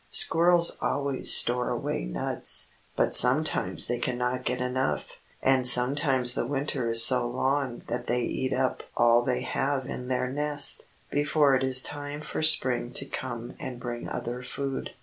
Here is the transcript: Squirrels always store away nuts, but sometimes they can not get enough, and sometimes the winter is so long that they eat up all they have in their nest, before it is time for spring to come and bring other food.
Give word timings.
Squirrels 0.09 0.77
always 0.81 1.31
store 1.31 1.69
away 1.69 2.05
nuts, 2.05 2.69
but 2.95 3.15
sometimes 3.15 3.85
they 3.85 3.99
can 3.99 4.17
not 4.17 4.43
get 4.43 4.59
enough, 4.59 5.17
and 5.43 5.67
sometimes 5.67 6.33
the 6.33 6.47
winter 6.47 6.89
is 6.89 7.05
so 7.05 7.27
long 7.27 7.83
that 7.85 8.07
they 8.07 8.23
eat 8.23 8.51
up 8.51 8.81
all 8.97 9.21
they 9.21 9.41
have 9.43 9.85
in 9.85 10.07
their 10.07 10.27
nest, 10.27 10.85
before 11.11 11.53
it 11.55 11.63
is 11.63 11.83
time 11.83 12.21
for 12.21 12.41
spring 12.41 12.91
to 12.91 13.05
come 13.05 13.53
and 13.59 13.79
bring 13.79 14.09
other 14.09 14.41
food. 14.41 14.89